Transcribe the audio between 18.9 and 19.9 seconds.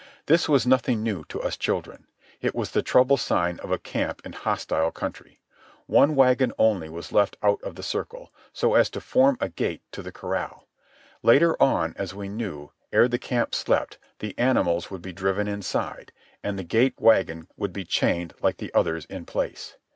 in place.